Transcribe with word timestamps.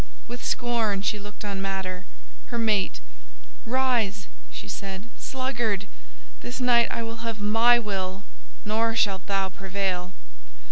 With 0.27 0.43
scorn 0.43 1.03
she 1.03 1.19
looked 1.19 1.45
on 1.45 1.61
Matter, 1.61 2.07
her 2.47 2.57
mate—"Rise!" 2.57 4.25
she 4.51 4.67
said. 4.67 5.03
"Sluggard! 5.19 5.85
this 6.39 6.59
night 6.59 6.87
I 6.89 7.03
will 7.03 7.17
have 7.17 7.39
my 7.39 7.77
will; 7.77 8.23
nor 8.65 8.95
shalt 8.95 9.27
thou 9.27 9.49
prevail." 9.49 10.11